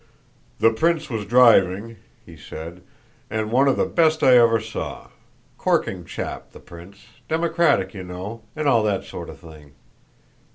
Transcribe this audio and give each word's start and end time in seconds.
"The 0.57 0.71
prince 0.73 1.11
was 1.11 1.27
driving," 1.27 1.97
he 2.25 2.35
said, 2.35 2.81
"and 3.29 3.51
one 3.51 3.67
of 3.67 3.77
the 3.77 3.85
best 3.85 4.23
I 4.23 4.35
ever 4.35 4.59
saw. 4.59 5.09
Corking 5.59 6.05
chap, 6.05 6.53
the 6.53 6.59
prince; 6.59 7.05
democratic, 7.29 7.93
you 7.93 8.01
know, 8.03 8.41
and 8.55 8.67
all 8.67 8.81
that 8.81 9.03
sort 9.03 9.29
of 9.29 9.37
thing. 9.39 9.73